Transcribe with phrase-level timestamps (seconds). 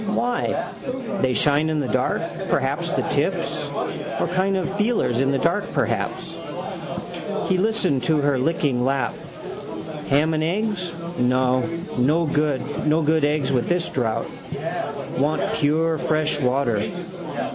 [0.07, 0.71] Why?
[1.21, 3.65] They shine in the dark, perhaps, the tips.
[4.19, 6.37] Or kind of feelers in the dark, perhaps.
[7.49, 9.13] He listened to her licking lap.
[10.09, 11.61] Ham and eggs, no.
[11.97, 14.29] No good eggs with this drouth.
[15.17, 16.91] Want pure fresh water.